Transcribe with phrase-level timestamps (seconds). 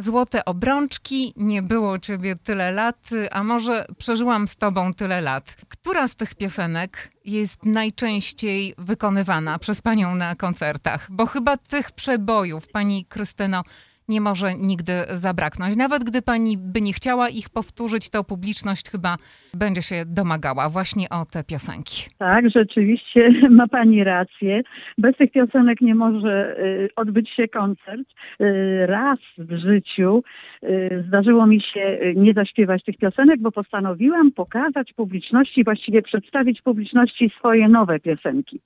[0.00, 5.56] Złote obrączki, nie było ciebie tyle lat, a może przeżyłam z tobą tyle lat.
[5.68, 11.06] Która z tych piosenek jest najczęściej wykonywana przez panią na koncertach?
[11.10, 13.62] Bo chyba tych przebojów, pani Krystyno,
[14.08, 15.76] nie może nigdy zabraknąć.
[15.76, 19.16] Nawet gdy pani by nie chciała ich powtórzyć, to publiczność chyba
[19.54, 22.02] będzie się domagała właśnie o te piosenki.
[22.18, 24.62] Tak, rzeczywiście ma pani rację.
[24.98, 28.08] Bez tych piosenek nie może y, odbyć się koncert.
[28.40, 30.22] Y, raz w życiu
[30.62, 37.30] y, zdarzyło mi się nie zaśpiewać tych piosenek, bo postanowiłam pokazać publiczności, właściwie przedstawić publiczności
[37.38, 38.60] swoje nowe piosenki.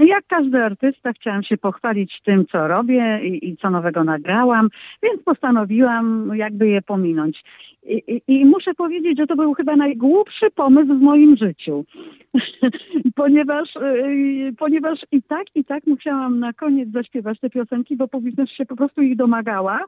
[0.00, 4.68] Jak każdy artysta chciałam się pochwalić tym, co robię i, i co nowego nagrałam,
[5.02, 7.42] więc postanowiłam jakby je pominąć.
[7.82, 11.84] I, i, I, muszę powiedzieć, że to był chyba najgłupszy pomysł w moim życiu,
[13.14, 18.56] ponieważ, yy, ponieważ i tak, i tak musiałam na koniec zaśpiewać te piosenki, bo publiczność
[18.56, 19.84] się po prostu ich domagała,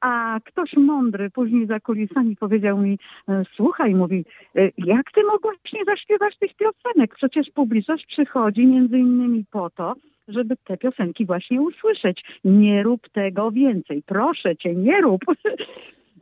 [0.00, 4.24] a ktoś mądry później za kulisami powiedział mi, e, słuchaj, mówi,
[4.56, 7.14] e, jak ty mogłaś nie zaśpiewać tych piosenek?
[7.14, 9.94] Przecież publiczność przychodzi między innymi po to,
[10.28, 12.24] żeby te piosenki właśnie usłyszeć.
[12.44, 14.02] Nie rób tego więcej.
[14.06, 15.20] Proszę cię, nie rób.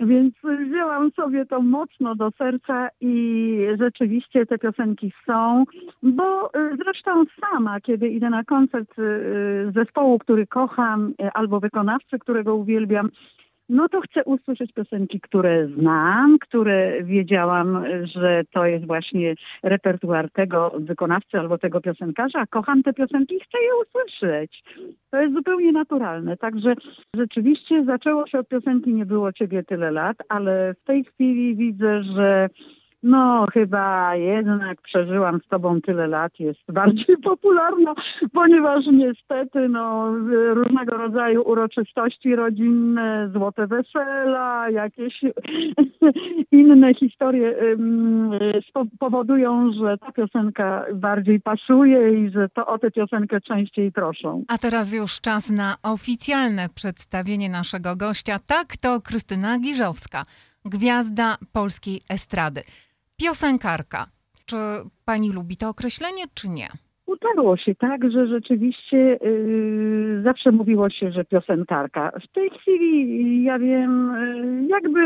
[0.01, 0.35] Więc
[0.69, 5.65] wzięłam sobie to mocno do serca i rzeczywiście te piosenki są,
[6.03, 12.19] bo y, zresztą sama, kiedy idę na koncert y, zespołu, który kocham, y, albo wykonawcy,
[12.19, 13.11] którego uwielbiam,
[13.73, 20.73] no to chcę usłyszeć piosenki, które znam, które wiedziałam, że to jest właśnie repertuar tego
[20.79, 22.47] wykonawcy albo tego piosenkarza.
[22.47, 24.63] Kocham te piosenki i chcę je usłyszeć.
[25.11, 26.37] To jest zupełnie naturalne.
[26.37, 26.75] Także
[27.17, 32.03] rzeczywiście zaczęło się od piosenki Nie było Ciebie tyle lat, ale w tej chwili widzę,
[32.03, 32.49] że
[33.03, 37.95] no, chyba jednak przeżyłam z tobą tyle lat, jest bardziej popularna,
[38.33, 40.13] ponieważ niestety no,
[40.55, 45.23] różnego rodzaju uroczystości rodzinne, złote wesela, jakieś
[46.53, 47.55] inne historie
[48.99, 54.45] powodują, że ta piosenka bardziej pasuje i że to o tę piosenkę częściej proszą.
[54.49, 58.39] A teraz już czas na oficjalne przedstawienie naszego gościa.
[58.47, 60.25] Tak, to Krystyna Giżowska,
[60.65, 62.63] gwiazda polskiej estrady.
[63.23, 64.07] Piosenkarka.
[64.47, 64.57] Czy
[65.05, 66.69] pani lubi to określenie, czy nie?
[67.07, 72.13] Utarło się tak, że rzeczywiście yy, zawsze mówiło się, że piosenkarka.
[72.25, 74.15] W tej chwili ja wiem,
[74.63, 75.01] yy, jakby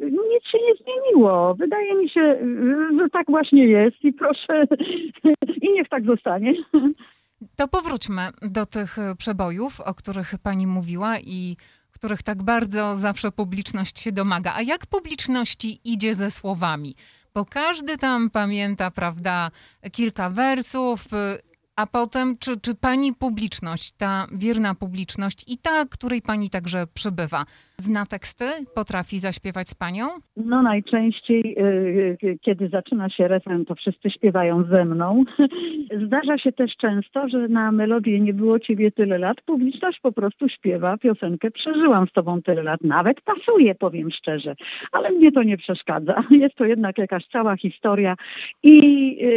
[0.00, 1.54] nic się nie zmieniło.
[1.54, 4.64] Wydaje mi się, yy, że tak właśnie jest i proszę,
[5.62, 6.54] i niech tak zostanie.
[7.56, 11.56] To powróćmy do tych przebojów, o których pani mówiła i
[11.98, 14.54] których tak bardzo zawsze publiczność się domaga.
[14.56, 16.94] A jak publiczności idzie ze słowami?
[17.38, 19.50] Bo każdy tam pamięta, prawda,
[19.92, 21.04] kilka wersów,
[21.76, 27.44] a potem, czy, czy pani publiczność, ta wierna publiczność i ta, której pani także przybywa,
[27.78, 28.44] zna teksty?
[28.74, 30.08] Potrafi zaśpiewać z panią?
[30.36, 35.24] No najczęściej, y, y, kiedy zaczyna się refren, to wszyscy śpiewają ze mną.
[36.06, 40.48] Zdarza się też często, że na melodię Nie było ciebie tyle lat, publiczność po prostu
[40.48, 42.80] śpiewa piosenkę Przeżyłam z tobą tyle lat.
[42.84, 44.54] Nawet pasuje, powiem szczerze,
[44.92, 46.24] ale mnie to nie przeszkadza.
[46.30, 48.14] Jest to jednak jakaś cała historia
[48.62, 48.78] i,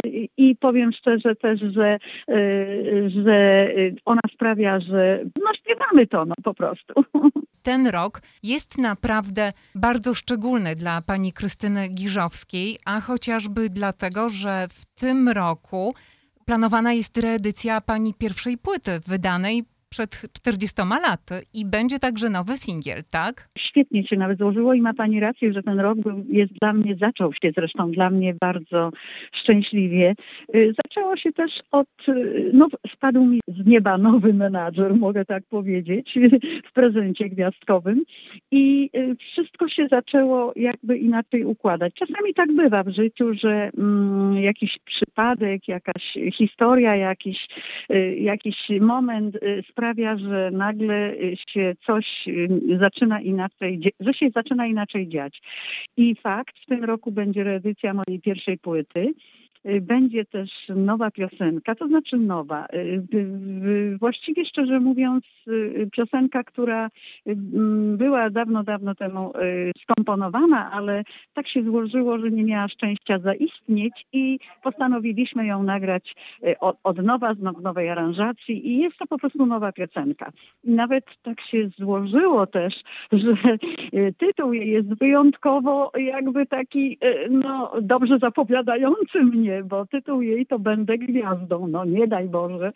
[0.06, 1.98] y, i powiem szczerze też, że
[2.30, 3.68] Y, że
[4.04, 6.94] ona sprawia, że no śpiewamy to no, po prostu.
[7.62, 14.84] Ten rok jest naprawdę bardzo szczególny dla pani Krystyny Giżowskiej, a chociażby dlatego, że w
[14.84, 15.94] tym roku
[16.44, 23.02] planowana jest reedycja pani pierwszej płyty wydanej przed 40 laty i będzie także nowy singiel,
[23.10, 23.48] tak?
[23.58, 26.96] Świetnie się nawet złożyło i ma Pani rację, że ten rok był, jest dla mnie,
[27.00, 28.90] zaczął się zresztą dla mnie bardzo
[29.32, 30.14] szczęśliwie.
[30.54, 32.66] Y, zaczęło się też od, y, no
[32.96, 36.14] spadł mi z nieba nowy menadżer, mogę tak powiedzieć,
[36.68, 38.02] w prezencie gwiazdkowym
[38.50, 41.94] i y, wszystko się zaczęło jakby inaczej układać.
[41.94, 47.46] Czasami tak bywa w życiu, że mm, jakiś przypadek, jakaś historia, jakiś,
[48.16, 49.36] jakiś moment
[49.82, 51.14] sprawia, że nagle
[51.48, 52.48] się coś y,
[52.80, 55.42] zaczyna inaczej, że się zaczyna inaczej dziać.
[55.96, 59.12] I fakt, w tym roku będzie reedycja mojej pierwszej płyty.
[59.68, 62.66] Y, będzie też nowa piosenka, to znaczy nowa.
[62.74, 65.24] Y, właściwie szczerze mówiąc,
[65.92, 66.88] piosenka, która
[67.96, 69.32] była dawno, dawno temu
[69.82, 71.02] skomponowana, ale
[71.34, 76.14] tak się złożyło, że nie miała szczęścia zaistnieć i postanowiliśmy ją nagrać
[76.60, 80.32] od, nowa, w nowej aranżacji i jest to po prostu nowa piosenka.
[80.64, 82.74] Nawet tak się złożyło też,
[83.12, 83.58] że
[84.18, 86.98] tytuł jest wyjątkowo jakby taki
[87.30, 91.66] no, dobrze zapowiadający mnie nie, bo tytuł jej to Będę gwiazdą.
[91.66, 92.72] No nie daj Boże.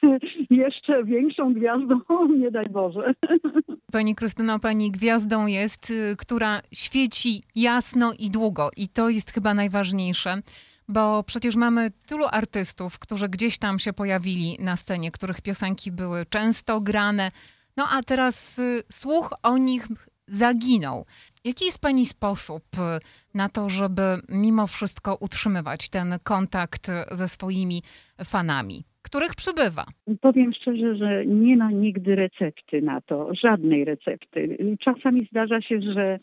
[0.50, 2.00] Jeszcze większą gwiazdą,
[2.40, 3.14] nie daj Boże.
[3.92, 9.54] Pani Krystyno, pani gwiazdą jest, y, która świeci jasno i długo i to jest chyba
[9.54, 10.42] najważniejsze
[10.88, 16.26] bo przecież mamy tylu artystów, którzy gdzieś tam się pojawili na scenie, których piosenki były
[16.26, 17.30] często grane,
[17.76, 19.88] no a teraz y, słuch o nich
[20.28, 21.06] zaginął.
[21.46, 27.82] Jaki jest Pani sposób y, na to, żeby mimo wszystko utrzymywać ten kontakt ze swoimi
[28.24, 29.84] fanami, których przybywa?
[30.20, 34.58] Powiem szczerze, że nie ma nigdy recepty na to, żadnej recepty.
[34.80, 36.18] Czasami zdarza się, że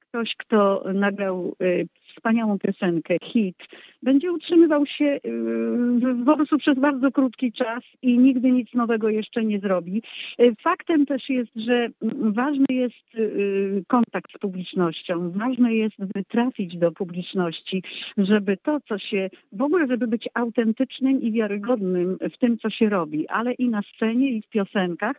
[0.00, 3.56] ktoś, kto nagrał y, wspaniałą piosenkę, hit,
[4.02, 9.44] będzie utrzymywał się y, po prostu przez bardzo krótki czas i nigdy nic nowego jeszcze
[9.44, 10.02] nie zrobi.
[10.40, 11.88] Y, faktem też jest, że
[12.20, 17.82] ważny jest y, kontakt z publicznością, ważne jest, by trafić do publiczności,
[18.18, 22.88] żeby to, co się, w ogóle, żeby być autentycznym i wiarygodnym w tym, co się
[22.88, 25.16] robi, ale i na scenie, i w piosenkach.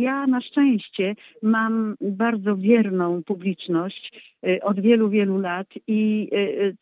[0.00, 4.31] Ja na szczęście mam bardzo wierną publiczność
[4.62, 6.30] od wielu, wielu lat i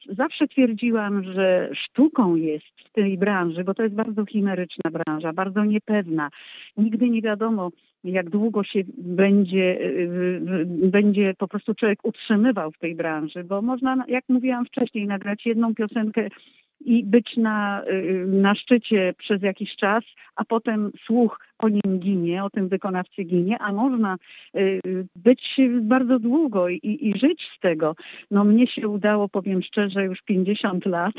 [0.08, 5.64] zawsze twierdziłam, że sztuką jest w tej branży, bo to jest bardzo chimeryczna branża, bardzo
[5.64, 6.30] niepewna.
[6.76, 7.70] Nigdy nie wiadomo,
[8.04, 10.10] jak długo się będzie, y,
[10.82, 15.46] y, będzie po prostu człowiek utrzymywał w tej branży, bo można, jak mówiłam wcześniej, nagrać
[15.46, 16.28] jedną piosenkę
[16.80, 20.04] i być na, y, na szczycie przez jakiś czas,
[20.36, 24.16] a potem słuch o nim ginie, o tym wykonawcy ginie, a można
[24.56, 24.80] y,
[25.16, 27.94] być bardzo długo i, i żyć z tego.
[28.30, 31.14] No mnie się udało, powiem szczerze, już 50 lat.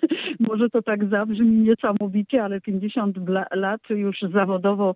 [0.48, 3.16] Może to tak zabrzmi niesamowicie, ale 50
[3.52, 4.94] lat już zawodowo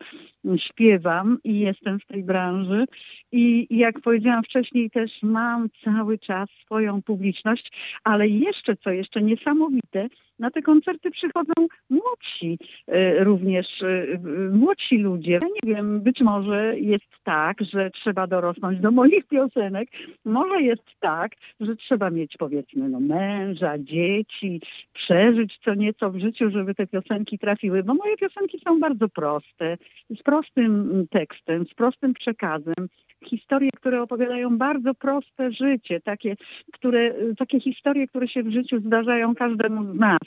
[0.56, 2.84] śpiewam i jestem w tej branży.
[3.32, 7.72] I jak powiedziałam wcześniej, też mam cały czas swoją publiczność,
[8.04, 10.08] ale jeszcze co, jeszcze niesamowite,
[10.40, 11.52] na te koncerty przychodzą
[11.90, 14.18] młodsi e, również, e,
[14.52, 15.32] młodsi ludzie.
[15.32, 19.88] Ja nie wiem, być może jest tak, że trzeba dorosnąć do moich piosenek.
[20.24, 24.60] Może jest tak, że trzeba mieć powiedzmy no, męża, dzieci,
[24.92, 29.76] przeżyć co nieco w życiu, żeby te piosenki trafiły, bo moje piosenki są bardzo proste,
[30.18, 32.88] z prostym tekstem, z prostym przekazem
[33.26, 36.36] historie, które opowiadają bardzo proste życie, takie,
[36.72, 40.18] które, takie historie, które się w życiu zdarzają każdemu z nas.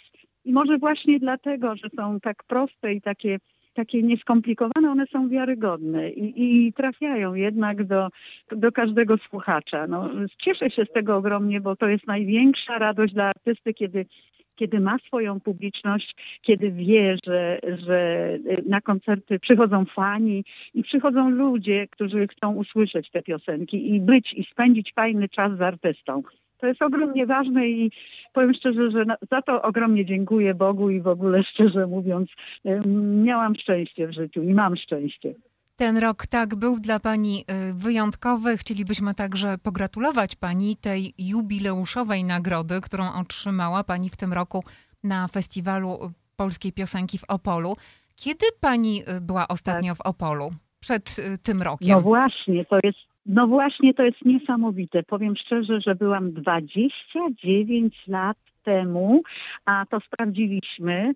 [0.45, 3.39] I może właśnie dlatego, że są tak proste i takie
[3.73, 8.07] takie nieskomplikowane, one są wiarygodne i, i, trafiają jednak do,
[8.51, 9.87] do każdego słuchacza.
[9.87, 14.05] No, cieszę się z tego ogromnie, bo to jest największa radość dla artysty, kiedy
[14.55, 18.29] kiedy ma swoją publiczność, kiedy wie, że, że
[18.65, 24.43] na koncerty przychodzą fani i przychodzą ludzie, którzy chcą usłyszeć te piosenki i być i
[24.51, 26.23] spędzić fajny czas z artystą.
[26.57, 27.91] To jest ogromnie ważne i
[28.33, 32.29] powiem szczerze, że za to ogromnie dziękuję Bogu i w ogóle szczerze mówiąc
[33.23, 35.33] miałam szczęście w życiu i mam szczęście.
[35.75, 38.57] Ten rok tak był dla Pani y, wyjątkowy.
[38.57, 44.63] Chcielibyśmy także pogratulować Pani tej jubileuszowej nagrody, którą otrzymała Pani w tym roku
[45.03, 47.75] na Festiwalu Polskiej Piosenki w Opolu.
[48.15, 49.97] Kiedy Pani y, była ostatnio tak.
[49.97, 50.51] w Opolu?
[50.79, 51.89] Przed y, tym rokiem?
[51.89, 55.03] No właśnie, to jest no właśnie, to jest niesamowite.
[55.03, 59.21] Powiem szczerze, że byłam 29 lat temu,
[59.65, 61.13] a to sprawdziliśmy.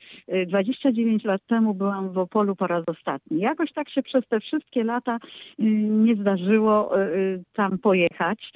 [0.47, 3.39] 29 lat temu byłam w Opolu po raz ostatni.
[3.39, 5.17] Jakoś tak się przez te wszystkie lata
[5.59, 6.91] nie zdarzyło
[7.53, 8.51] tam pojechać.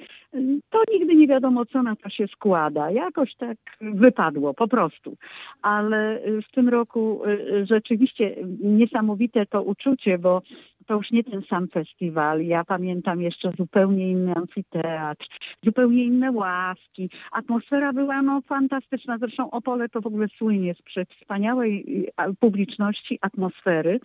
[0.70, 2.90] To nigdy nie wiadomo, co na to się składa.
[2.90, 5.16] Jakoś tak wypadło, po prostu.
[5.62, 7.22] Ale w tym roku
[7.62, 10.42] rzeczywiście niesamowite to uczucie, bo
[10.86, 12.42] to już nie ten sam festiwal.
[12.42, 15.26] Ja pamiętam jeszcze zupełnie inny amfiteatr,
[15.64, 17.10] zupełnie inne ławki.
[17.32, 19.18] Atmosfera była no fantastyczna.
[19.18, 22.06] Zresztą Opole to w ogóle słynie z wspaniałej
[22.40, 24.00] publiczności, atmosfery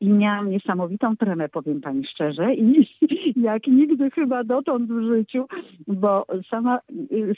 [0.00, 2.88] i miałam niesamowitą tremę, powiem Pani szczerze, i
[3.36, 5.46] jak nigdy chyba dotąd w życiu,
[5.86, 6.78] bo sama,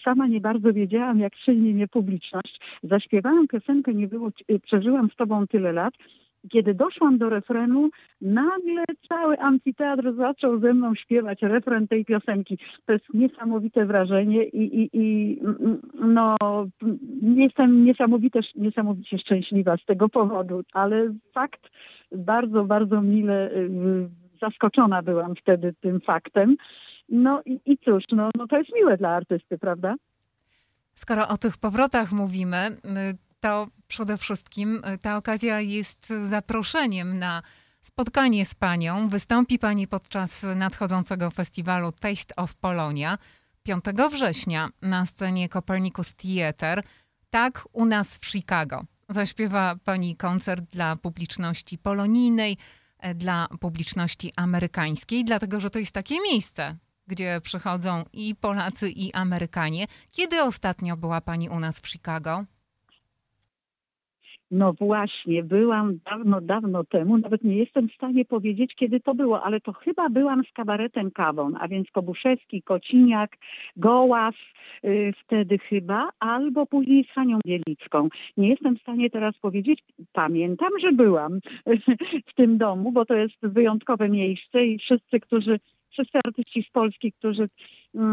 [0.05, 2.61] sama nie bardzo wiedziałam, jak silnie mnie publiczność.
[2.83, 4.31] Zaśpiewałam piosenkę, nie było,
[4.63, 5.95] przeżyłam z Tobą tyle lat,
[6.49, 12.59] kiedy doszłam do refrenu, nagle cały amfiteatr zaczął ze mną śpiewać refren tej piosenki.
[12.87, 15.39] To jest niesamowite wrażenie i, i, i
[15.95, 16.37] no,
[17.23, 21.61] jestem niesamowite, niesamowicie szczęśliwa z tego powodu, ale fakt
[22.13, 24.09] bardzo, bardzo mile y,
[24.41, 26.57] zaskoczona byłam wtedy tym faktem.
[27.09, 29.95] No i, i cóż, no, no to jest miłe dla artysty, prawda?
[30.95, 37.43] Skoro o tych powrotach mówimy, y, to przede wszystkim e, ta okazja jest zaproszeniem na
[37.83, 39.09] spotkanie z panią.
[39.09, 43.19] Wystąpi pani podczas nadchodzącego festiwalu Taste of Polonia
[43.63, 46.83] 5 września na scenie Copernicus Theater.
[47.31, 48.85] Tak, u nas w Chicago.
[49.09, 52.57] Zaśpiewa pani koncert dla publiczności polonijnej,
[52.99, 59.13] e, dla publiczności amerykańskiej, dlatego że to jest takie miejsce, gdzie przychodzą i Polacy, i
[59.13, 59.87] Amerykanie.
[60.11, 62.45] Kiedy ostatnio była pani u nas w Chicago?
[64.51, 69.43] No właśnie, byłam dawno, dawno temu, nawet nie jestem w stanie powiedzieć, kiedy to było,
[69.43, 73.37] ale to chyba byłam z kabaretem Kawon, a więc Kobuszewski, Kociniak,
[73.77, 74.35] Gołas
[74.83, 78.09] yy, wtedy chyba, albo później z Hanią Bielicką.
[78.37, 81.41] Nie jestem w stanie teraz powiedzieć, pamiętam, że byłam
[82.31, 87.13] w tym domu, bo to jest wyjątkowe miejsce i wszyscy, którzy wszyscy artyści z Polski,
[87.13, 87.49] którzy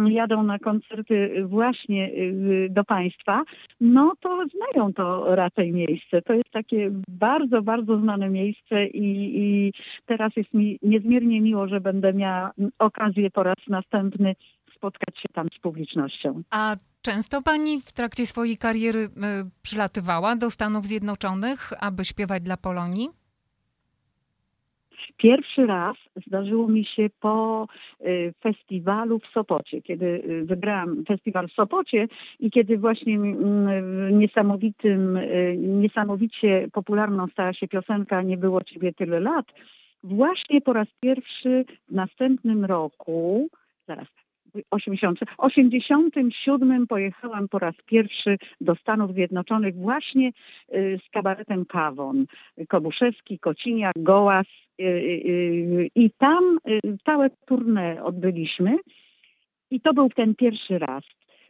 [0.09, 3.43] jadą na koncerty właśnie y, do państwa,
[3.81, 6.21] no to znają to raczej miejsce.
[6.21, 9.73] To jest takie bardzo, bardzo znane miejsce i, i
[10.05, 14.35] teraz jest mi niezmiernie miło, że będę miała okazję po raz następny
[14.75, 16.41] spotkać się tam z publicznością.
[16.49, 19.09] A często pani w trakcie swojej kariery y,
[19.61, 23.09] przylatywała do Stanów Zjednoczonych, aby śpiewać dla Polonii?
[25.17, 25.97] Pierwszy raz
[26.27, 27.67] zdarzyło mi się po
[28.05, 32.07] y, festiwalu w Sopocie, kiedy y, wygrałam festiwal w Sopocie
[32.39, 39.19] i kiedy właśnie mm, niesamowitym, y, niesamowicie popularną stała się piosenka Nie było Ciebie tyle
[39.19, 39.45] lat,
[40.03, 43.49] właśnie po raz pierwszy w następnym roku,
[43.87, 44.07] zaraz,
[44.71, 50.31] 80, 87 pojechałam po raz pierwszy do Stanów Zjednoczonych właśnie
[50.71, 52.25] z kabaretem Kawon.
[52.67, 54.47] Kobuszewski, Kociniak, Gołas,
[54.79, 54.89] Y, y,
[55.79, 56.59] y, I tam
[57.05, 58.77] całe tournée odbyliśmy
[59.71, 61.03] i to był ten pierwszy raz.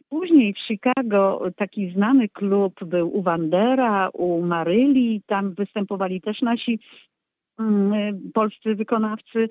[0.08, 6.80] Później w Chicago taki znany klub był u Wandera, u Maryli, tam występowali też nasi
[7.58, 9.48] mm, polscy wykonawcy.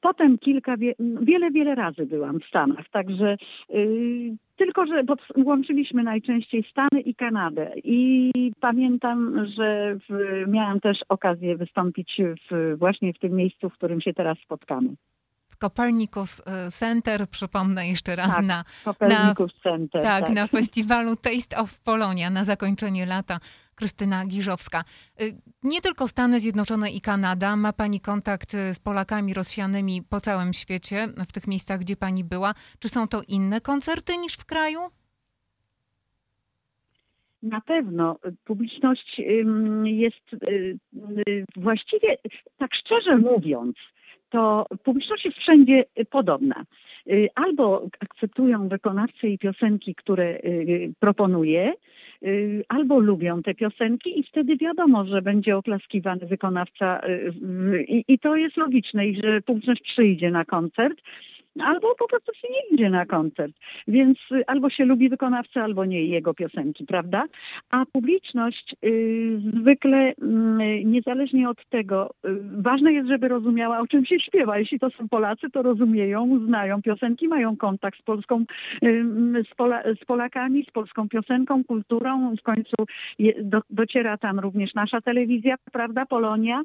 [0.00, 0.76] Potem kilka,
[1.20, 3.36] wiele, wiele razy byłam w Stanach, także
[4.56, 5.04] tylko, że
[5.44, 13.12] łączyliśmy najczęściej Stany i Kanadę i pamiętam, że w, miałam też okazję wystąpić w, właśnie
[13.12, 14.88] w tym miejscu, w którym się teraz spotkamy.
[15.58, 21.16] Copernicus e, Center, przypomnę jeszcze raz tak, na, Copernicus na, Center, tak, tak, na festiwalu
[21.16, 23.38] Taste of Polonia na zakończenie lata.
[23.76, 24.84] Krystyna Giżowska.
[25.22, 27.56] Y, nie tylko Stany Zjednoczone i Kanada.
[27.56, 32.24] Ma Pani kontakt y, z Polakami rozsianymi po całym świecie, w tych miejscach, gdzie Pani
[32.24, 32.54] była.
[32.78, 34.80] Czy są to inne koncerty niż w kraju?
[37.42, 39.20] Na pewno publiczność
[39.84, 40.78] jest y,
[41.56, 42.16] właściwie,
[42.58, 43.76] tak szczerze mówiąc,
[44.30, 46.64] to publiczność jest wszędzie podobna.
[47.34, 50.40] Albo akceptują wykonawcę i piosenki, które
[51.00, 51.72] proponuje,
[52.68, 58.36] albo lubią te piosenki i wtedy wiadomo, że będzie oklaskiwany wykonawca y, i, i to
[58.36, 61.02] jest logiczne i że publiczność przyjdzie na koncert
[61.64, 63.52] albo po prostu się nie idzie na koncert.
[63.88, 67.24] Więc y, albo się lubi wykonawcę, albo nie jego piosenki, prawda?
[67.70, 70.14] A publiczność y, zwykle y,
[70.84, 72.10] niezależnie od tego,
[72.58, 74.58] ważne jest, żeby rozumiała, o czym się śpiewa.
[74.58, 78.44] Jeśli to są Polacy, to rozumieją, znają piosenki, mają kontakt z Polską,
[79.50, 82.36] z, Pola, z, Polakami, z polską piosenką, kulturą.
[82.36, 82.76] W końcu
[83.42, 86.62] do, dociera tam również nasza telewizja, prawda, Polonia.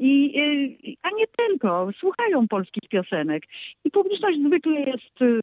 [0.00, 3.42] I, y, a nie tylko, słuchają polskich piosenek.
[3.84, 5.22] I publiczność zwykle jest...
[5.22, 5.40] Y,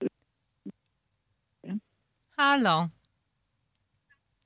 [2.38, 2.88] Halo.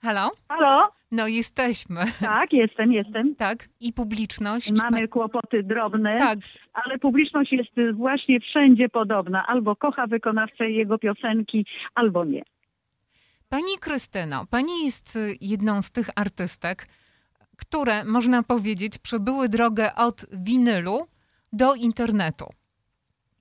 [0.03, 0.31] Halo?
[0.47, 0.91] Halo?
[1.11, 2.01] No jesteśmy.
[2.19, 3.35] Tak, jestem, jestem.
[3.35, 4.71] Tak, i publiczność.
[4.71, 6.39] Mamy kłopoty drobne, tak.
[6.73, 9.47] ale publiczność jest właśnie wszędzie podobna.
[9.47, 11.65] Albo kocha wykonawcę jego piosenki,
[11.95, 12.43] albo nie.
[13.49, 16.87] Pani Krystyno, pani jest jedną z tych artystek,
[17.61, 21.07] które, można powiedzieć, przebyły drogę od winylu
[21.53, 22.45] do internetu.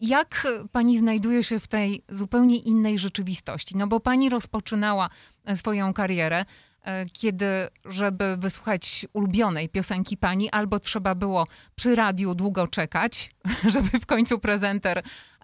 [0.01, 3.77] Jak pani znajduje się w tej zupełnie innej rzeczywistości?
[3.77, 5.11] No bo pani rozpoczynała
[5.55, 6.45] swoją karierę
[7.13, 13.31] kiedy, żeby wysłuchać ulubionej piosenki pani, albo trzeba było przy radiu długo czekać,
[13.75, 15.03] żeby w końcu prezenter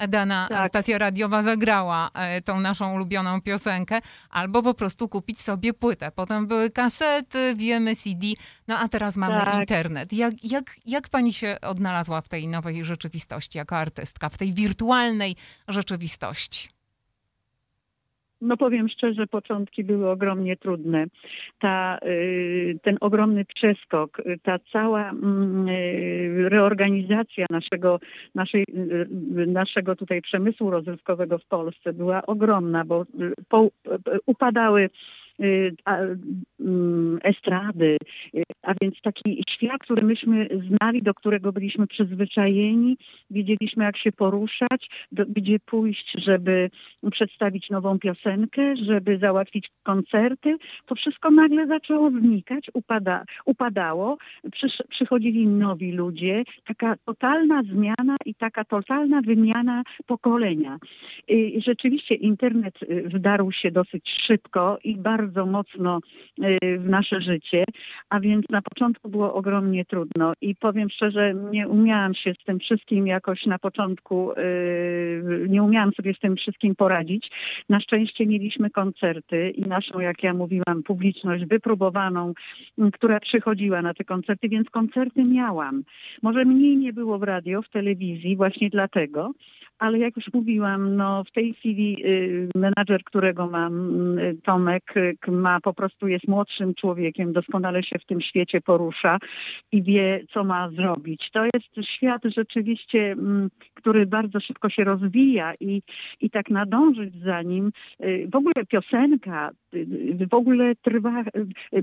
[0.08, 0.68] dana tak.
[0.68, 4.00] stacja radiowa zagrała e, tą naszą ulubioną piosenkę,
[4.30, 6.10] albo po prostu kupić sobie płytę.
[6.10, 8.26] Potem były kasety, wiemy CD,
[8.68, 9.60] no a teraz mamy tak.
[9.60, 10.12] internet.
[10.12, 15.36] Jak, jak, jak pani się odnalazła w tej nowej rzeczywistości jako artystka, w tej wirtualnej
[15.68, 16.75] rzeczywistości?
[18.40, 21.04] No powiem szczerze, początki były ogromnie trudne.
[21.58, 28.00] Ta, y, ten ogromny przeskok, ta cała mm, y, reorganizacja naszego,
[28.34, 33.06] naszej, y, naszego tutaj przemysłu rozrywkowego w Polsce była ogromna, bo
[34.26, 34.90] upadały
[37.22, 37.96] estrady,
[38.62, 42.96] a więc taki świat, który myśmy znali, do którego byliśmy przyzwyczajeni,
[43.30, 46.70] wiedzieliśmy jak się poruszać, do, gdzie pójść, żeby
[47.10, 50.56] przedstawić nową piosenkę, żeby załatwić koncerty.
[50.86, 54.16] To wszystko nagle zaczęło znikać, upada, upadało,
[54.52, 60.78] Przysz, przychodzili nowi ludzie, taka totalna zmiana i taka totalna wymiana pokolenia.
[61.28, 66.00] I rzeczywiście internet y, wdarł się dosyć szybko i bardzo mocno
[66.44, 67.64] y, w nasze życie,
[68.10, 72.58] a więc na początku było ogromnie trudno i powiem szczerze, nie umiałam się z tym
[72.58, 77.30] wszystkim jakoś na początku, y, nie umiałam sobie z tym wszystkim poradzić.
[77.68, 82.32] Na szczęście mieliśmy koncerty i naszą, jak ja mówiłam, publiczność wypróbowaną,
[82.92, 85.82] która przychodziła na te koncerty, więc koncerty miałam.
[86.22, 89.32] Może mniej nie było w radio, w telewizji właśnie dlatego,
[89.78, 95.30] ale jak już mówiłam, no w tej chwili y, menadżer, którego mam, y, Tomek, y,
[95.30, 99.18] ma po prostu jest młodszym człowiekiem, doskonale się w tym świecie porusza
[99.72, 101.30] i wie, co ma zrobić.
[101.32, 105.82] To jest świat rzeczywiście, mm, który bardzo szybko się rozwija i,
[106.20, 107.70] i tak nadążyć za nim.
[108.32, 109.50] W ogóle piosenka,
[110.30, 111.24] w ogóle trwa,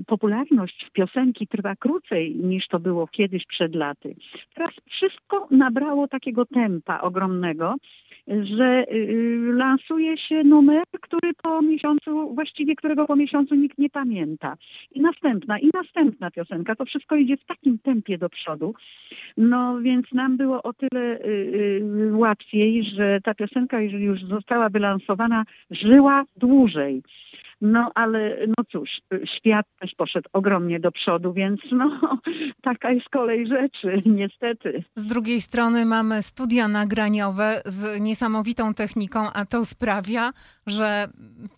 [0.07, 4.15] popularność piosenki trwa krócej niż to było kiedyś przed laty.
[4.55, 7.75] Teraz wszystko nabrało takiego tempa ogromnego
[8.27, 13.89] że y, y, lansuje się numer, który po miesiącu, właściwie którego po miesiącu nikt nie
[13.89, 14.57] pamięta.
[14.91, 16.75] I następna, i następna piosenka.
[16.75, 18.73] To wszystko idzie w takim tempie do przodu.
[19.37, 25.43] No więc nam było o tyle y, łatwiej, że ta piosenka, jeżeli już została wylansowana,
[25.71, 27.03] żyła dłużej.
[27.65, 28.89] No ale no cóż,
[29.37, 31.99] świat też poszedł ogromnie do przodu, więc no
[32.61, 34.83] taka jest kolej rzeczy, niestety.
[34.95, 40.31] Z drugiej strony mamy studia nagraniowe z niesamowitą techniką, a to sprawia,
[40.67, 41.07] że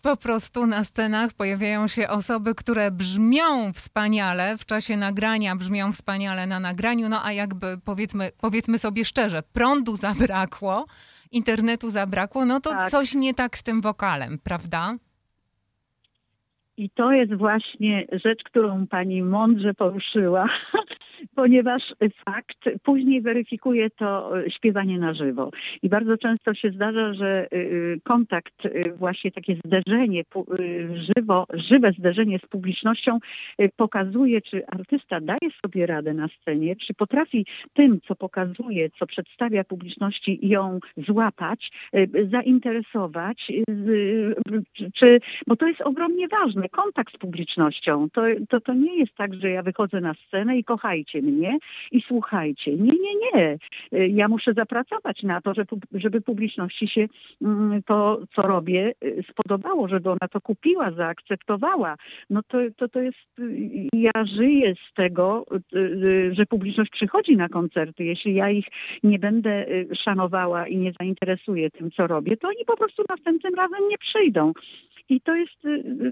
[0.02, 6.46] po prostu na scenach pojawiają się osoby, które brzmią wspaniale w czasie nagrania, brzmią wspaniale
[6.46, 10.86] na nagraniu, no a jakby powiedzmy, powiedzmy sobie szczerze, prądu zabrakło,
[11.32, 12.90] internetu zabrakło, no to tak.
[12.90, 14.94] coś nie tak z tym wokalem, prawda?
[16.76, 20.48] I to jest właśnie rzecz, którą pani mądrze poruszyła,
[21.34, 21.82] ponieważ
[22.24, 25.50] fakt później weryfikuje to śpiewanie na żywo.
[25.82, 28.54] I bardzo często się zdarza, że y, y, kontakt,
[28.96, 30.22] właśnie takie zderzenie,
[31.16, 33.18] żywo, żywe zderzenie z publicznością
[33.76, 39.64] pokazuje, czy artysta daje sobie radę na scenie, czy potrafi tym, co pokazuje, co przedstawia
[39.64, 41.70] publiczności, ją złapać,
[42.30, 43.52] zainteresować,
[44.94, 46.68] czy, bo to jest ogromnie ważne.
[46.68, 48.08] Kontakt z publicznością.
[48.10, 51.58] To, to, to nie jest tak, że ja wychodzę na scenę i kochajcie słuchajcie mnie
[51.92, 52.76] i słuchajcie.
[52.76, 53.58] Nie, nie, nie.
[53.92, 55.52] Y, ja muszę zapracować na to,
[55.92, 57.06] żeby publiczności się
[57.42, 61.96] mm, to, co robię, y, spodobało, żeby ona to kupiła, zaakceptowała.
[62.30, 65.46] No to, to, to jest, y, ja żyję z tego,
[66.32, 68.04] że publiczność przychodzi na koncerty.
[68.04, 68.66] Jeśli ja ich
[69.02, 69.66] nie będę
[70.04, 74.52] szanowała i nie zainteresuję tym, co robię, to oni po prostu następnym razem nie przyjdą.
[75.08, 75.62] I to jest,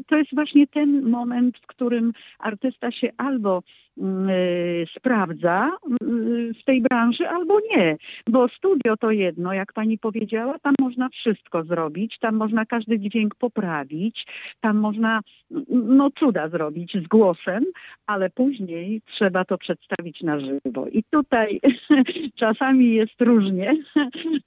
[0.07, 3.63] to jest właśnie ten moment, w którym artysta się albo
[3.99, 5.71] Mm, y, sprawdza
[6.03, 7.97] y, w tej branży albo nie.
[8.29, 13.35] Bo studio to jedno, jak pani powiedziała, tam można wszystko zrobić, tam można każdy dźwięk
[13.35, 14.27] poprawić,
[14.61, 15.21] tam można
[15.69, 17.65] no, cuda zrobić z głosem,
[18.07, 20.87] ale później trzeba to przedstawić na żywo.
[20.93, 21.61] I tutaj
[22.41, 23.77] czasami jest różnie.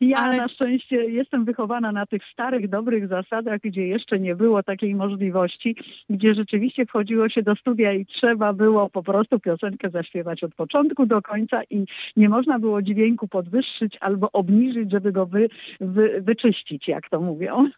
[0.02, 0.38] Ja ale...
[0.38, 5.76] na szczęście jestem wychowana na tych starych, dobrych zasadach, gdzie jeszcze nie było takiej możliwości,
[6.10, 11.06] gdzie rzeczywiście wchodziło się do studia i trzeba było po prostu piosenkę zaśpiewać od początku
[11.06, 11.86] do końca i
[12.18, 15.50] nie można było dźwięku podwyższyć albo obniżyć, żeby go wy,
[15.82, 17.70] wy, wyczyścić, jak to mówią.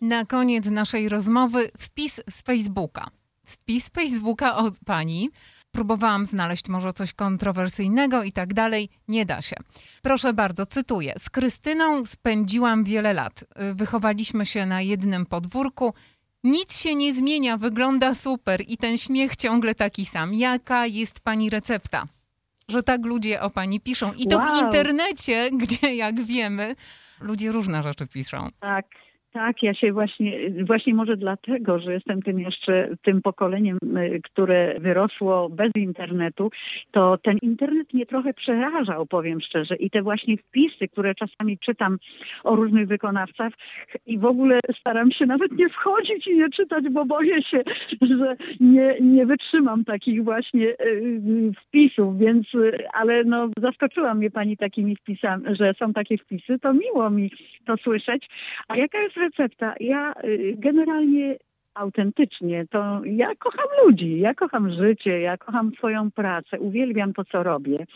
[0.00, 3.10] Na koniec naszej rozmowy wpis z Facebooka.
[3.44, 5.30] Wpis z Facebooka od pani.
[5.78, 8.88] Próbowałam znaleźć może coś kontrowersyjnego i tak dalej.
[9.08, 9.56] Nie da się.
[10.02, 11.14] Proszę bardzo, cytuję.
[11.18, 13.44] Z Krystyną spędziłam wiele lat.
[13.74, 15.94] Wychowaliśmy się na jednym podwórku.
[16.44, 20.34] Nic się nie zmienia, wygląda super i ten śmiech ciągle taki sam.
[20.34, 22.04] Jaka jest pani recepta?
[22.68, 24.12] Że tak ludzie o pani piszą.
[24.12, 24.46] I to wow.
[24.46, 26.74] w internecie, gdzie jak wiemy,
[27.20, 28.48] ludzie różne rzeczy piszą.
[28.60, 28.86] Tak.
[29.32, 34.80] Tak, ja się właśnie, właśnie może dlatego, że jestem tym jeszcze tym pokoleniem, y, które
[34.80, 36.50] wyrosło bez internetu,
[36.90, 39.76] to ten internet mnie trochę przerażał, powiem szczerze.
[39.76, 41.98] I te właśnie wpisy, które czasami czytam
[42.44, 43.52] o różnych wykonawcach
[44.06, 47.62] i w ogóle staram się nawet nie wchodzić i nie czytać, bo boję się,
[48.18, 52.46] że nie, nie wytrzymam takich właśnie y, wpisów, więc,
[52.92, 57.30] ale no zaskoczyła mnie pani takimi wpisami, że są takie wpisy, to miło mi
[57.66, 58.28] to słyszeć.
[58.68, 59.74] A jaka jest recepta?
[59.80, 61.36] Ja y, generalnie
[61.78, 67.42] autentycznie, to ja kocham ludzi, ja kocham życie, ja kocham swoją pracę, uwielbiam to, co
[67.42, 67.86] robię.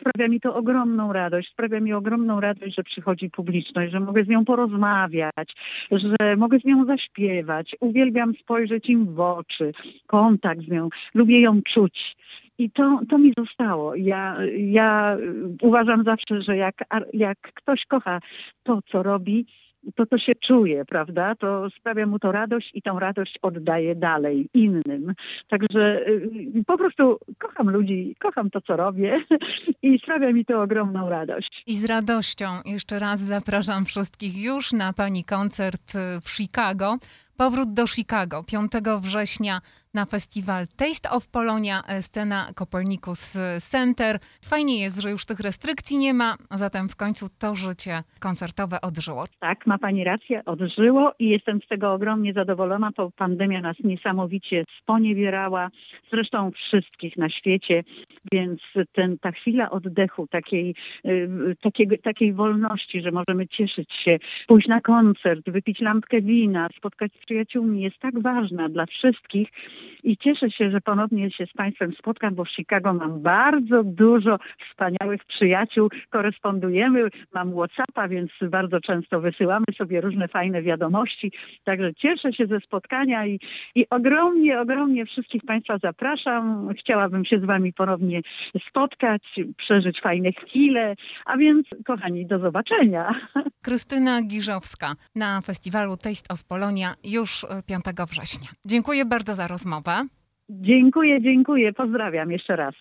[0.00, 4.28] Sprawia mi to ogromną radość, sprawia mi ogromną radość, że przychodzi publiczność, że mogę z
[4.28, 5.54] nią porozmawiać,
[5.90, 7.76] że mogę z nią zaśpiewać.
[7.80, 9.72] Uwielbiam spojrzeć im w oczy,
[10.06, 12.16] kontakt z nią, lubię ją czuć.
[12.58, 13.94] I to, to mi zostało.
[13.94, 15.16] Ja, ja
[15.62, 16.74] uważam zawsze, że jak,
[17.12, 18.20] jak ktoś kocha
[18.62, 19.46] to, co robi,
[19.94, 21.34] to to się czuje, prawda?
[21.34, 25.14] To sprawia mu to radość i tą radość oddaje dalej innym.
[25.48, 29.24] Także y, po prostu kocham ludzi, kocham to, co robię
[29.82, 31.62] i sprawia mi to ogromną radość.
[31.66, 36.96] I z radością jeszcze raz zapraszam wszystkich już na Pani koncert w Chicago.
[37.36, 39.60] Powrót do Chicago 5 września
[39.96, 44.18] na festiwal Taste of Polonia, e, scena Copernicus Center.
[44.44, 49.24] Fajnie jest, że już tych restrykcji nie ma, zatem w końcu to życie koncertowe odżyło.
[49.40, 54.64] Tak, ma Pani rację, odżyło i jestem z tego ogromnie zadowolona, bo pandemia nas niesamowicie
[54.82, 55.70] sponiewierała,
[56.12, 57.84] zresztą wszystkich na świecie,
[58.32, 58.60] więc
[58.92, 60.74] ten, ta chwila oddechu, takiej,
[61.06, 67.12] y, takiej, takiej wolności, że możemy cieszyć się, pójść na koncert, wypić lampkę wina, spotkać
[67.12, 69.48] z przyjaciółmi jest tak ważna dla wszystkich,
[70.04, 74.38] i cieszę się, że ponownie się z Państwem spotkam, bo w Chicago mam bardzo dużo
[74.70, 81.32] wspaniałych przyjaciół, korespondujemy, mam Whatsappa, więc bardzo często wysyłamy sobie różne fajne wiadomości,
[81.64, 83.40] także cieszę się ze spotkania i,
[83.74, 86.68] i ogromnie, ogromnie wszystkich Państwa zapraszam.
[86.78, 88.20] Chciałabym się z Wami ponownie
[88.68, 89.22] spotkać,
[89.56, 90.94] przeżyć fajne chwile,
[91.26, 93.14] a więc kochani, do zobaczenia.
[93.62, 98.48] Krystyna Giżowska na festiwalu Taste of Polonia już 5 września.
[98.64, 99.75] Dziękuję bardzo za rozmowę.
[100.50, 101.72] Dziękuję, dziękuję.
[101.72, 102.74] Pozdrawiam jeszcze raz.